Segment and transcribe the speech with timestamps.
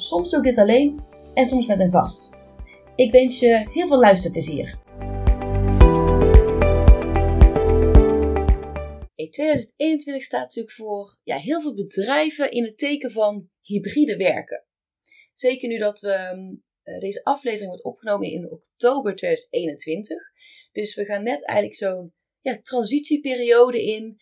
[0.00, 1.00] Soms doe dit alleen
[1.34, 2.30] en soms met een gast.
[2.94, 4.78] Ik wens je heel veel luisterplezier.
[9.14, 14.64] 2021 staat natuurlijk voor ja, heel veel bedrijven in het teken van hybride werken.
[15.32, 20.18] Zeker nu dat we, ehm, eh, deze aflevering wordt opgenomen in oktober 2021.
[20.72, 24.16] Dus we gaan net eigenlijk zo'n ja, transitieperiode in,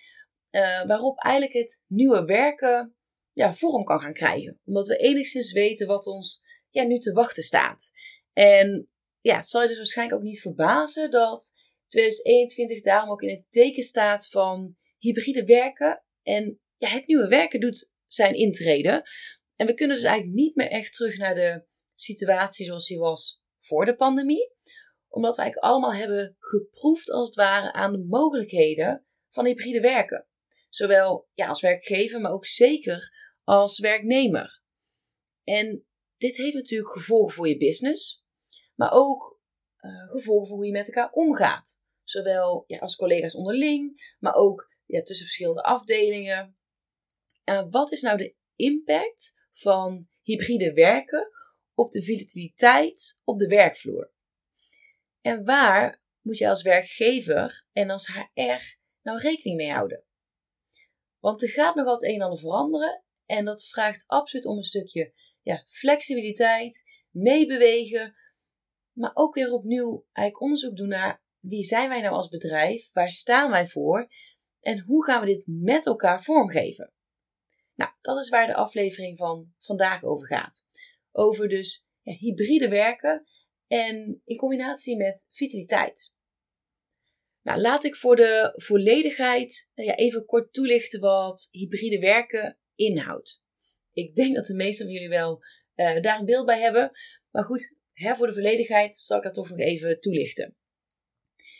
[0.50, 2.95] uh, waarop eigenlijk het nieuwe werken
[3.36, 4.60] ja, vorm kan gaan krijgen.
[4.64, 7.90] Omdat we enigszins weten wat ons ja, nu te wachten staat.
[8.32, 11.52] En ja, het zal je dus waarschijnlijk ook niet verbazen dat
[11.88, 16.04] 2021 daarom ook in het teken staat van hybride werken.
[16.22, 19.02] En ja, het nieuwe werken doet zijn intreden.
[19.56, 23.42] En we kunnen dus eigenlijk niet meer echt terug naar de situatie zoals die was
[23.58, 24.54] voor de pandemie.
[25.08, 30.26] Omdat we eigenlijk allemaal hebben geproefd als het ware aan de mogelijkheden van hybride werken.
[30.68, 34.62] Zowel ja, als werkgever, maar ook zeker als werknemer.
[35.44, 38.24] En dit heeft natuurlijk gevolgen voor je business,
[38.74, 39.40] maar ook
[39.80, 41.80] uh, gevolgen voor hoe je met elkaar omgaat.
[42.04, 46.58] Zowel ja, als collega's onderling, maar ook ja, tussen verschillende afdelingen.
[47.44, 51.28] En wat is nou de impact van hybride werken
[51.74, 54.12] op de vitaliteit op de werkvloer?
[55.20, 60.04] En waar moet je als werkgever en als HR nou rekening mee houden?
[61.18, 64.62] Want er gaat nog wat een en ander veranderen en dat vraagt absoluut om een
[64.62, 68.12] stukje ja, flexibiliteit, meebewegen,
[68.92, 73.10] maar ook weer opnieuw eigenlijk onderzoek doen naar wie zijn wij nou als bedrijf, waar
[73.10, 74.08] staan wij voor
[74.60, 76.92] en hoe gaan we dit met elkaar vormgeven?
[77.74, 80.66] Nou, dat is waar de aflevering van vandaag over gaat.
[81.12, 83.26] Over dus hybride werken
[83.66, 86.14] en in combinatie met vitaliteit.
[87.42, 93.44] Nou, laat ik voor de volledigheid ja, even kort toelichten wat hybride werken inhoudt.
[93.92, 95.44] Ik denk dat de meesten van jullie wel
[95.76, 96.96] uh, daar een beeld bij hebben.
[97.30, 100.56] Maar goed, hè, voor de volledigheid zal ik dat toch nog even toelichten.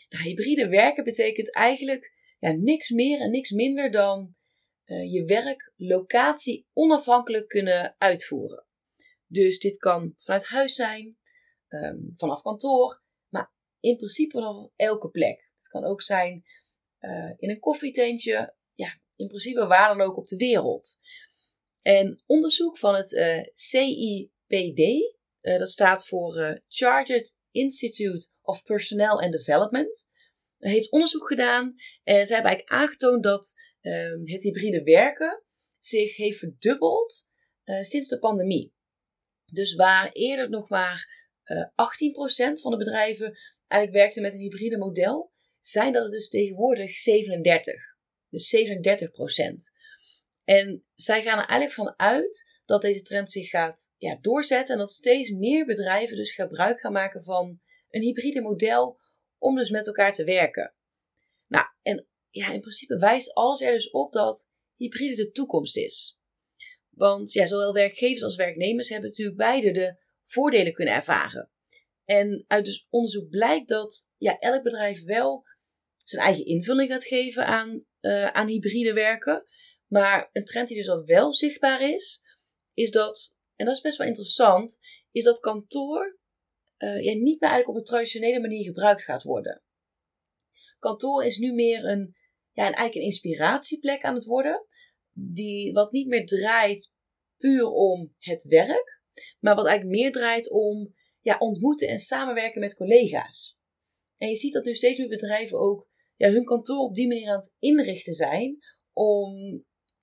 [0.09, 4.37] Nou, hybride werken betekent eigenlijk ja, niks meer en niks minder dan
[4.87, 8.67] uh, je werk locatie onafhankelijk kunnen uitvoeren.
[9.27, 11.19] Dus dit kan vanuit huis zijn,
[11.69, 15.53] um, vanaf kantoor, maar in principe vanaf elke plek.
[15.57, 16.45] Het kan ook zijn
[17.01, 18.55] uh, in een koffietentje,
[19.17, 20.99] in principe waar dan ook op de wereld.
[21.83, 30.11] En onderzoek van het uh, CIPD, dat staat voor Chartered Institute of Personnel and Development,
[30.59, 35.43] heeft onderzoek gedaan en zij hebben eigenlijk aangetoond dat uh, het hybride werken
[35.79, 37.29] zich heeft verdubbeld
[37.83, 38.75] sinds de pandemie.
[39.53, 44.41] Dus waar eerder nog maar uh, eh, 18% van de bedrijven eigenlijk werkte met een
[44.41, 47.96] hybride model, zijn dat het dus tegenwoordig 37.
[48.37, 48.57] Dus
[49.71, 49.75] 37%.
[50.45, 54.81] En zij gaan er eigenlijk van uit dat deze trend zich gaat ja, doorzetten en
[54.81, 57.61] dat steeds meer bedrijven dus gebruik gaan maken van
[57.91, 59.01] een hybride model
[59.39, 60.75] om dus met elkaar te werken.
[61.47, 66.19] Nou, en ja, in principe wijst alles er dus op dat hybride de toekomst is.
[66.91, 71.51] Want ja, zowel werkgevers als werknemers hebben natuurlijk beide de voordelen kunnen ervaren.
[72.05, 75.45] En uit dus onderzoek blijkt dat ja, elk bedrijf wel
[76.09, 79.47] zijn eigen invulling gaat geven aan, uh, aan hybride werken.
[79.87, 82.21] Maar een trend die dus al wel zichtbaar is,
[82.75, 84.79] is dat, en dat is best wel interessant,
[85.11, 86.19] is dat kantoor
[86.79, 89.63] uh, ja, niet meer eigenlijk op een traditionele manier gebruikt gaat worden.
[90.79, 92.17] Kantoor is nu meer een,
[92.53, 94.65] ja, een, eigenlijk een inspiratieplek aan het worden,
[95.13, 96.93] die wat niet meer draait
[97.37, 99.03] puur om het werk,
[99.41, 103.59] maar wat eigenlijk meer draait om ja, ontmoeten en samenwerken met collega's.
[104.17, 107.29] En je ziet dat nu steeds meer bedrijven ook ja, hun kantoor op die manier
[107.29, 108.59] aan het inrichten zijn
[108.93, 109.35] om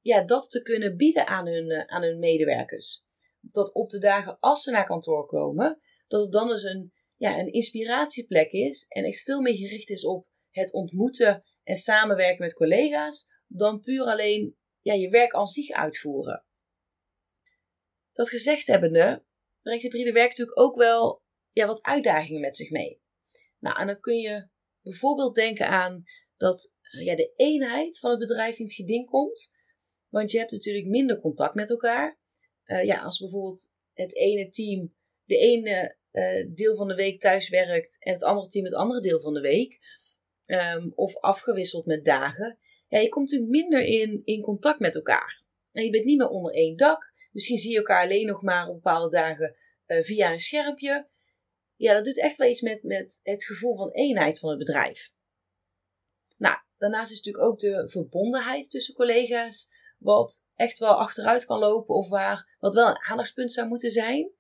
[0.02, 3.06] ja, dat te kunnen bieden aan hun, eh, aan hun medewerkers.
[3.40, 7.40] Dat op de dagen als ze naar kantoor komen, dat het dan dus een, ja,
[7.40, 12.54] een inspiratieplek is en echt veel meer gericht is op het ontmoeten en samenwerken met
[12.54, 16.46] collega's, dan puur alleen ja, je werk aan zich uitvoeren.
[18.12, 19.26] Dat gezegd hebbende,
[19.62, 23.02] brengt hybride werk natuurlijk ook wel ja, wat uitdagingen met zich mee.
[23.60, 24.48] Nou, en dan kun je
[24.84, 26.04] bijvoorbeeld denken aan
[26.38, 29.52] dat ja, de eenheid van het bedrijf in het geding komt.
[30.10, 32.20] Want je hebt natuurlijk minder contact met elkaar.
[32.66, 34.94] Uh, ja, als bijvoorbeeld het ene team
[35.24, 39.00] de ene uh, deel van de week thuis werkt en het andere team het andere
[39.02, 39.80] deel van de week.
[40.46, 42.60] Um, of afgewisseld met dagen.
[42.88, 45.44] Ja, je komt natuurlijk minder in, in contact met elkaar.
[45.72, 47.14] En je bent niet meer onder één dak.
[47.32, 49.56] Misschien zie je elkaar alleen nog maar op bepaalde dagen
[49.88, 51.10] via een schermpje.
[51.84, 55.12] Ja, dat doet echt wel iets met, met het gevoel van eenheid van het bedrijf.
[56.38, 61.96] Nou, daarnaast is natuurlijk ook de verbondenheid tussen collega's, wat echt wel achteruit kan lopen
[61.96, 64.32] of waar, wat wel een aandachtspunt zou moeten zijn.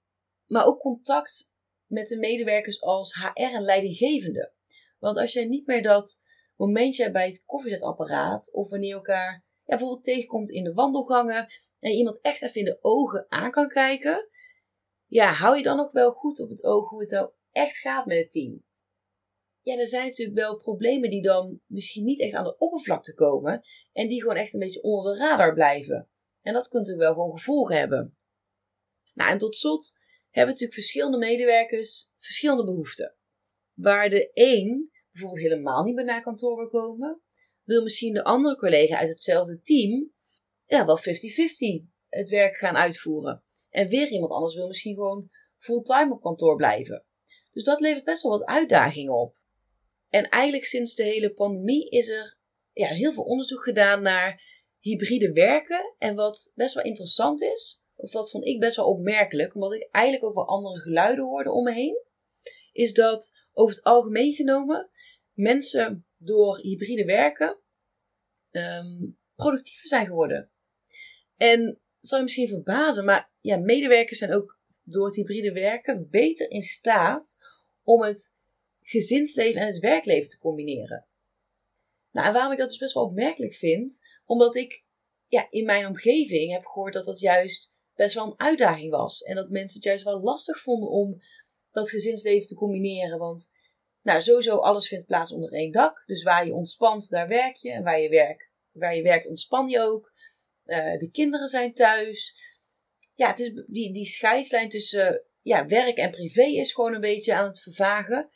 [0.45, 1.51] Maar ook contact
[1.85, 4.53] met de medewerkers als HR en leidinggevende.
[4.99, 6.21] Want als jij niet meer dat
[6.55, 11.47] momentje bij het koffiezetapparaat of wanneer je elkaar ja, bijvoorbeeld tegenkomt in de wandelgangen
[11.79, 14.27] en iemand echt even in de ogen aan kan kijken,
[15.13, 18.05] ja, hou je dan nog wel goed op het oog hoe het nou echt gaat
[18.05, 18.63] met het team?
[19.61, 23.61] Ja, er zijn natuurlijk wel problemen die dan misschien niet echt aan de oppervlakte komen
[23.91, 26.09] en die gewoon echt een beetje onder de radar blijven.
[26.41, 28.17] En dat kunt natuurlijk wel gewoon gevolgen hebben.
[29.13, 29.97] Nou, en tot slot
[30.29, 33.15] hebben natuurlijk verschillende medewerkers verschillende behoeften.
[33.73, 37.21] Waar de een bijvoorbeeld helemaal niet meer naar kantoor wil komen,
[37.63, 40.13] wil misschien de andere collega uit hetzelfde team
[40.65, 41.03] ja, wel 50-50
[42.07, 43.43] het werk gaan uitvoeren.
[43.73, 47.05] En weer iemand anders wil misschien gewoon fulltime op kantoor blijven.
[47.51, 49.35] Dus dat levert best wel wat uitdagingen op.
[50.09, 52.37] En eigenlijk sinds de hele pandemie is er
[52.71, 54.41] ja, heel veel onderzoek gedaan naar
[54.79, 55.95] hybride werken.
[55.97, 59.89] En wat best wel interessant is, of dat vond ik best wel opmerkelijk, omdat ik
[59.91, 62.03] eigenlijk ook wel andere geluiden hoorde om me heen,
[62.71, 64.89] is dat over het algemeen genomen
[65.31, 67.59] mensen door hybride werken
[68.51, 70.51] um, productiever zijn geworden.
[71.37, 76.07] En dat zal je misschien verbazen, maar ja, medewerkers zijn ook door het hybride werken
[76.09, 77.37] beter in staat
[77.81, 78.35] om het
[78.81, 81.07] gezinsleven en het werkleven te combineren.
[82.11, 84.83] Nou, en waarom ik dat dus best wel opmerkelijk vind, omdat ik
[85.27, 89.21] ja, in mijn omgeving heb gehoord dat dat juist best wel een uitdaging was.
[89.21, 91.21] En dat mensen het juist wel lastig vonden om
[91.71, 93.19] dat gezinsleven te combineren.
[93.19, 93.51] Want
[94.01, 96.03] nou, sowieso alles vindt plaats onder één dak.
[96.05, 97.71] Dus waar je ontspant, daar werk je.
[97.71, 100.13] En waar je, werk, waar je werkt, ontspan je ook.
[100.65, 102.51] Uh, de kinderen zijn thuis.
[103.13, 107.35] Ja, het is, die, die scheidslijn tussen ja, werk en privé is gewoon een beetje
[107.35, 108.29] aan het vervagen.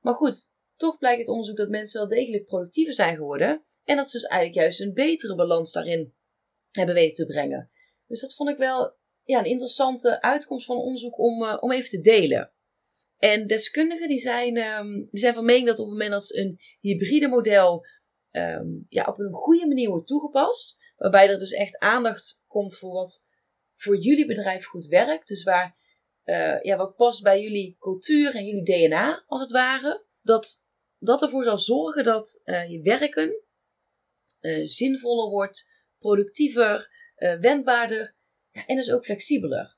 [0.00, 3.64] Maar goed, toch blijkt het onderzoek dat mensen wel degelijk productiever zijn geworden.
[3.84, 6.14] En dat ze dus eigenlijk juist een betere balans daarin
[6.70, 7.70] hebben weten te brengen.
[8.06, 11.90] Dus dat vond ik wel ja, een interessante uitkomst van onderzoek om, uh, om even
[11.90, 12.52] te delen.
[13.16, 16.58] En deskundigen die zijn, um, die zijn van mening dat op het moment dat een
[16.80, 17.86] hybride model
[18.30, 22.92] um, ja, op een goede manier wordt toegepast, waarbij er dus echt aandacht komt voor
[22.92, 23.26] wat
[23.80, 25.76] voor jullie bedrijf goed werkt, dus waar
[26.24, 30.64] uh, ja, wat past bij jullie cultuur en jullie DNA als het ware, dat
[30.98, 33.44] dat ervoor zal zorgen dat uh, je werken
[34.62, 35.66] zinvoller wordt,
[35.98, 36.90] productiever,
[37.40, 38.16] wendbaarder
[38.66, 39.76] en dus ook flexibeler.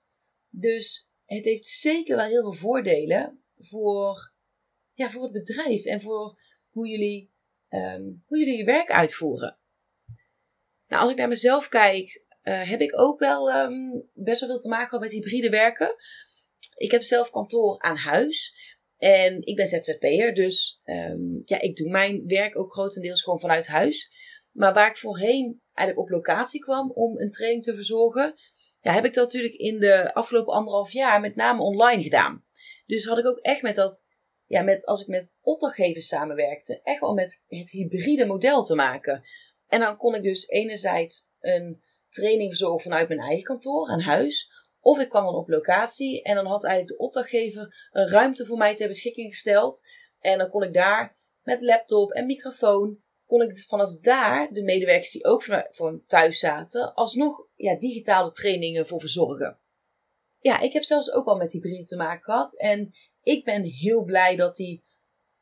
[0.48, 4.34] Dus het heeft zeker wel heel veel voordelen voor,
[4.92, 7.32] ja, voor het bedrijf en voor hoe jullie,
[7.68, 9.58] um, hoe jullie je werk uitvoeren.
[10.86, 14.58] Nou, als ik naar mezelf kijk, uh, heb ik ook wel um, best wel veel
[14.58, 15.94] te maken met hybride werken.
[16.76, 18.60] Ik heb zelf kantoor aan huis.
[18.96, 23.66] En ik ben ZZP'er, dus um, ja, ik doe mijn werk ook grotendeels gewoon vanuit
[23.66, 24.10] huis.
[24.50, 28.34] Maar waar ik voorheen eigenlijk op locatie kwam om een training te verzorgen,
[28.80, 32.44] ja, heb ik dat natuurlijk in de afgelopen anderhalf jaar met name online gedaan.
[32.86, 34.06] Dus had ik ook echt met dat,
[34.46, 39.22] ja, met, als ik met opdrachtgevers samenwerkte, echt wel met het hybride model te maken.
[39.66, 41.82] En dan kon ik dus enerzijds een
[42.12, 44.50] training verzorgen vanuit mijn eigen kantoor aan huis.
[44.80, 48.58] Of ik kwam dan op locatie en dan had eigenlijk de opdrachtgever een ruimte voor
[48.58, 49.82] mij ter beschikking gesteld.
[50.20, 55.10] En dan kon ik daar met laptop en microfoon kon ik vanaf daar de medewerkers
[55.10, 59.58] die ook van, thuis zaten, alsnog ja, digitale trainingen voor verzorgen.
[60.38, 62.56] Ja, ik heb zelfs ook al met hybride te maken gehad.
[62.58, 64.84] En ik ben heel blij dat, die,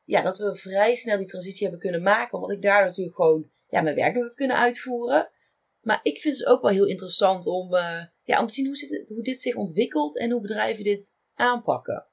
[0.05, 2.39] ja, dat we vrij snel die transitie hebben kunnen maken.
[2.39, 5.31] Omdat ik daar natuurlijk gewoon ja, mijn werk nog heb kunnen uitvoeren.
[5.81, 8.77] Maar ik vind het ook wel heel interessant om, uh, ja, om te zien hoe,
[8.77, 12.07] zit, hoe dit zich ontwikkelt en hoe bedrijven dit aanpakken.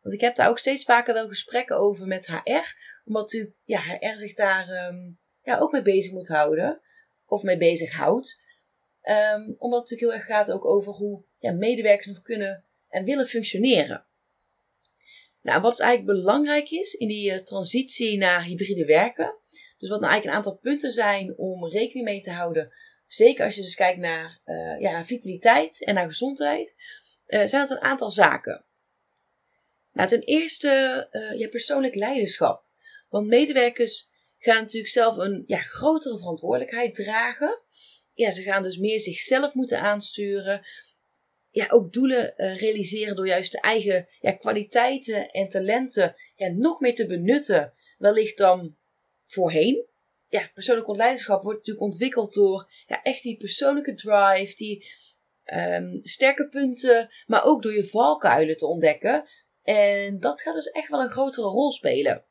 [0.00, 2.76] Want ik heb daar ook steeds vaker wel gesprekken over met HR.
[3.04, 6.80] Omdat natuurlijk ja, HR zich daar um, ja, ook mee bezig moet houden.
[7.26, 8.40] Of mee bezig houdt.
[9.02, 13.04] Um, omdat het natuurlijk heel erg gaat ook over hoe ja, medewerkers nog kunnen en
[13.04, 14.06] willen functioneren.
[15.40, 19.36] Nou, wat eigenlijk belangrijk is in die uh, transitie naar hybride werken.
[19.78, 22.72] Dus wat nou eigenlijk een aantal punten zijn om rekening mee te houden.
[23.12, 26.74] Zeker als je dus kijkt naar, uh, ja, naar vitaliteit en naar gezondheid.
[27.26, 28.64] Uh, zijn dat een aantal zaken.
[29.92, 32.64] Nou, ten eerste uh, persoonlijk leiderschap.
[33.08, 37.62] Want medewerkers gaan natuurlijk zelf een ja, grotere verantwoordelijkheid dragen.
[38.14, 40.66] Ja, ze gaan dus meer zichzelf moeten aansturen.
[41.50, 46.94] ja, ook doelen realiseren door juist de eigen ja, kwaliteiten en talenten ja, nog meer
[46.94, 48.76] te benutten, wellicht dan
[49.26, 49.90] voorheen.
[50.32, 54.86] Ja, persoonlijk leiderschap wordt natuurlijk ontwikkeld door ja, echt die persoonlijke drive, die
[55.44, 59.28] um, sterke punten, maar ook door je valkuilen te ontdekken.
[59.62, 62.24] En dat gaat dus echt wel een grotere rol spelen.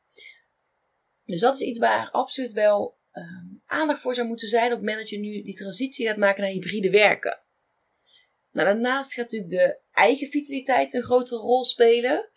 [1.24, 5.18] Dus dat is iets waar absoluut wel um, aandacht voor zou moeten zijn op je
[5.18, 7.42] nu die transitie gaat maken naar hybride werken.
[8.50, 12.28] Nou, daarnaast gaat natuurlijk de eigen vitaliteit een grotere rol spelen.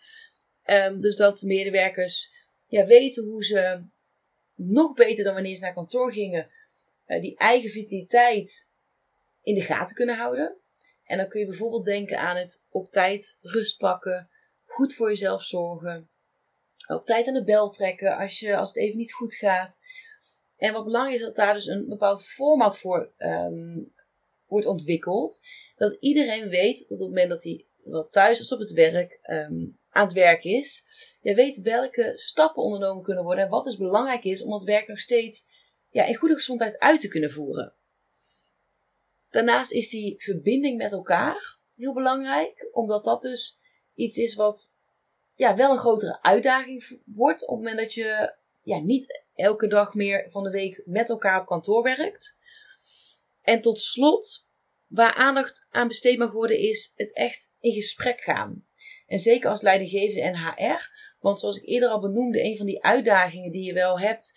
[0.64, 2.34] Um, dus dat medewerkers
[2.66, 3.94] ja, weten hoe ze
[4.56, 6.50] nog beter dan wanneer ze naar kantoor gingen,
[7.06, 8.68] uh, die eigen vitaliteit
[9.42, 10.56] in de gaten kunnen houden.
[11.04, 14.30] En dan kun je bijvoorbeeld denken aan het op tijd rust pakken,
[14.64, 16.08] goed voor jezelf zorgen,
[16.86, 19.80] op tijd aan de bel trekken als, je, als het even niet goed gaat.
[20.56, 23.94] En wat belangrijk is dat daar dus een bepaald format voor um,
[24.46, 25.40] wordt ontwikkeld.
[25.76, 29.18] Dat iedereen weet dat op het moment dat hij wat thuis is op het werk
[29.22, 30.84] um, aan het werk is,
[31.20, 34.88] je weet welke stappen ondernomen kunnen worden en wat dus belangrijk is om dat werk
[34.88, 35.46] nog steeds
[35.90, 37.72] ja, in goede gezondheid uit te kunnen voeren.
[39.30, 43.58] Daarnaast is die verbinding met elkaar heel belangrijk, omdat dat dus
[43.94, 44.74] iets is wat
[45.34, 49.94] ja, wel een grotere uitdaging wordt op het moment dat je ja, niet elke dag
[49.94, 52.38] meer van de week met elkaar op kantoor werkt.
[53.42, 54.46] En tot slot,
[54.86, 58.66] waar aandacht aan besteed mag worden, is het echt in gesprek gaan.
[59.06, 62.82] En zeker als leidinggevende en HR, want zoals ik eerder al benoemde, een van die
[62.82, 64.32] uitdagingen die je wel hebt,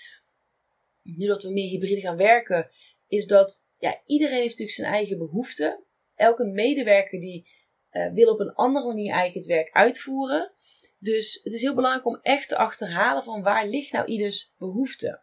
[1.01, 2.69] nu dat we meer hybride gaan werken,
[3.07, 5.83] is dat ja, iedereen heeft natuurlijk zijn eigen behoeften.
[6.15, 7.49] Elke medewerker die
[7.91, 10.53] uh, wil op een andere manier eigenlijk het werk uitvoeren.
[10.97, 15.21] Dus het is heel belangrijk om echt te achterhalen van waar ligt nou ieders behoefte.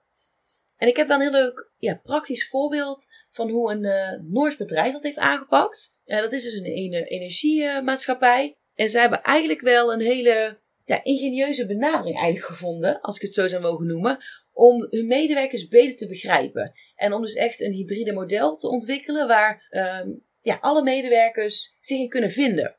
[0.76, 4.56] En ik heb wel een heel leuk ja, praktisch voorbeeld van hoe een uh, Noors
[4.56, 5.96] bedrijf dat heeft aangepakt.
[6.04, 8.58] Uh, dat is dus een, een energiemaatschappij.
[8.76, 13.34] En zij hebben eigenlijk wel een hele ja, ingenieuze benadering eigenlijk gevonden, als ik het
[13.34, 14.18] zo zou mogen noemen,
[14.52, 16.72] om hun medewerkers beter te begrijpen.
[16.94, 19.68] En om dus echt een hybride model te ontwikkelen waar
[20.02, 22.76] um, ja, alle medewerkers zich in kunnen vinden.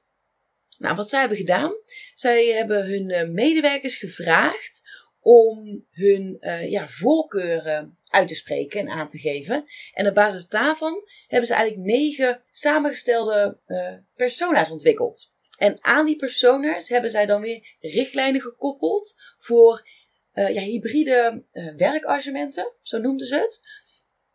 [0.78, 1.72] Nou, wat zij hebben gedaan,
[2.16, 8.90] zij hebben hun uh, medewerkers gevraagd om hun uh, ja, voorkeuren uit te spreken en
[8.90, 9.66] aan te geven.
[9.94, 15.36] En op basis daarvan hebben ze eigenlijk negen samengestelde uh, persona's ontwikkeld.
[15.58, 19.88] En aan die persona's hebben zij dan weer richtlijnen gekoppeld voor
[20.34, 23.62] uh, ja, hybride uh, werkarrangementen, zo noemden ze het.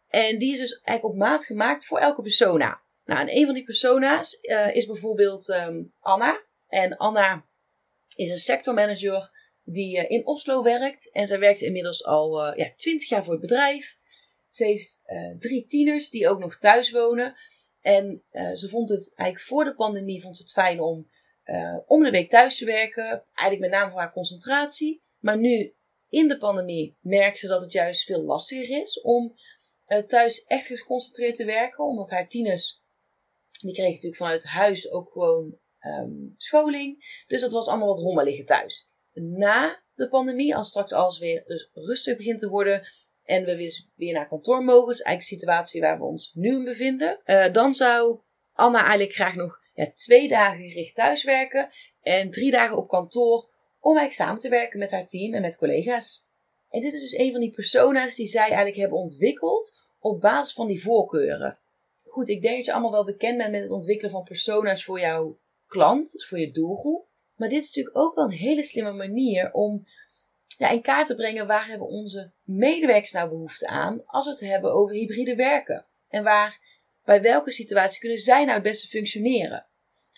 [0.08, 2.80] En die is dus eigenlijk op maat gemaakt voor elke persona.
[3.04, 6.42] Nou, en een van die persona's uh, is bijvoorbeeld um, Anna.
[6.68, 7.46] En Anna
[8.16, 9.30] is een sectormanager
[9.64, 11.10] die in Oslo werkt.
[11.12, 13.96] En zij werkt inmiddels al ja, 20 jaar voor het bedrijf.
[14.48, 15.02] Ze heeft
[15.38, 17.36] drie tieners die ook nog thuis wonen.
[17.80, 18.24] En
[18.54, 21.10] ze vond het eigenlijk voor de pandemie vond ze het fijn om
[21.86, 23.24] om de week thuis te werken.
[23.34, 25.02] Eigenlijk met name voor haar concentratie.
[25.18, 25.74] Maar nu
[26.08, 29.34] in de pandemie merkt ze dat het juist veel lastiger is om
[29.86, 31.84] uh, thuis echt geconcentreerd te werken.
[31.84, 32.82] Omdat haar tieners,
[33.60, 37.22] die kregen natuurlijk vanuit huis ook gewoon um, scholing.
[37.26, 38.90] Dus dat was allemaal wat rommeliger thuis.
[39.12, 42.88] Na de pandemie, als straks alles weer dus rustig begint te worden
[43.22, 46.32] en we weer, weer naar kantoor mogen, dat is eigenlijk de situatie waar we ons
[46.34, 48.20] nu in bevinden, uh, dan zou
[48.52, 51.68] Anna eigenlijk graag nog ja, twee dagen gericht thuiswerken
[52.02, 53.50] en drie dagen op kantoor
[53.80, 56.26] om eigenlijk samen te werken met haar team en met collega's.
[56.70, 60.54] En dit is dus een van die persona's die zij eigenlijk hebben ontwikkeld op basis
[60.54, 61.58] van die voorkeuren.
[62.04, 65.00] Goed, ik denk dat je allemaal wel bekend bent met het ontwikkelen van persona's voor
[65.00, 67.06] jouw klant, dus voor je doelgroep.
[67.36, 69.86] Maar dit is natuurlijk ook wel een hele slimme manier om
[70.58, 74.40] ja, in kaart te brengen waar hebben onze medewerkers nou behoefte aan als we het
[74.40, 75.86] hebben over hybride werken.
[76.08, 76.71] En waar,
[77.04, 79.66] bij welke situatie kunnen zij nou het beste functioneren.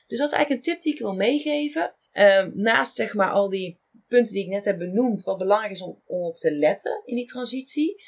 [0.06, 1.94] Dus dat is eigenlijk een tip die ik wil meegeven.
[2.12, 5.82] Ehm, naast zeg maar al die punten die ik net heb benoemd, wat belangrijk is
[5.82, 8.02] om, om op te letten in die transitie.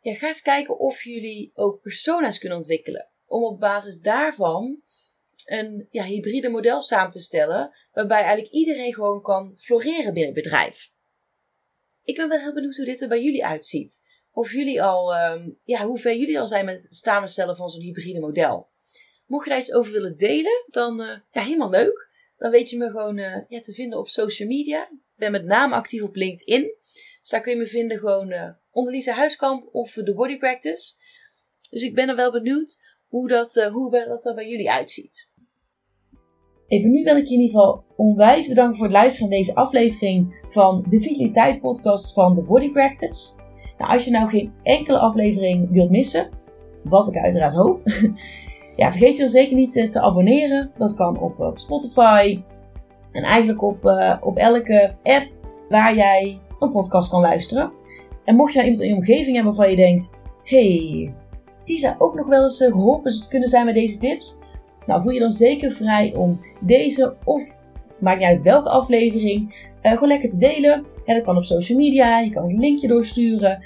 [0.00, 3.08] Ja, ga eens kijken of jullie ook persona's kunnen ontwikkelen.
[3.26, 4.82] Om op basis daarvan
[5.44, 10.42] een ja, hybride model samen te stellen, waarbij eigenlijk iedereen gewoon kan floreren binnen het
[10.42, 10.92] bedrijf.
[12.02, 14.02] Ik ben wel heel benieuwd hoe dit er bij jullie uitziet.
[14.32, 17.82] Of jullie al, um, ja, hoe ver jullie al zijn met het samenstellen van zo'n
[17.82, 18.68] hybride model.
[19.26, 22.10] Mocht je daar iets over willen delen, dan uh, ja, helemaal leuk
[22.40, 24.82] dan weet je me gewoon uh, ja, te vinden op social media.
[24.90, 26.74] Ik ben met name actief op LinkedIn.
[27.20, 30.92] Dus daar kun je me vinden gewoon uh, onder Lisa Huiskamp of de Body Practice.
[31.70, 35.28] Dus ik ben er wel benieuwd hoe dat, hoe dat er bij jullie uitziet.
[36.66, 39.54] Even nu wil ik je in ieder geval onwijs bedanken voor het luisteren naar deze
[39.54, 43.39] aflevering van de Vitaliteit Podcast van de Body Practice.
[43.80, 46.28] Nou, als je nou geen enkele aflevering wilt missen,
[46.82, 47.80] wat ik uiteraard hoop,
[48.76, 50.70] Ja, vergeet je dan zeker niet te abonneren.
[50.76, 52.42] Dat kan op, op Spotify
[53.12, 53.84] en eigenlijk op,
[54.20, 55.28] op elke app
[55.68, 57.72] waar jij een podcast kan luisteren.
[58.24, 60.10] En mocht je nou iemand in je omgeving hebben waarvan je denkt:
[60.44, 61.14] hey,
[61.64, 64.38] die zou ook nog wel eens geholpen kunnen zijn met deze tips.
[64.86, 67.56] Nou, voel je dan zeker vrij om deze of
[68.00, 70.86] maakt niet uit welke aflevering, uh, gewoon lekker te delen.
[71.04, 73.62] En dat kan op social media, je kan het linkje doorsturen.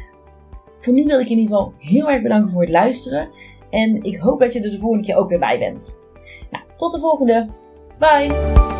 [0.81, 3.29] Voor nu wil ik in ieder geval heel erg bedanken voor het luisteren.
[3.71, 5.99] En ik hoop dat je er de volgende keer ook weer bij bent.
[6.51, 7.49] Nou, tot de volgende.
[7.99, 8.74] Bye!